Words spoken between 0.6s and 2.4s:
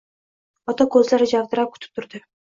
Ota ko`zlari javdirab kutib turdi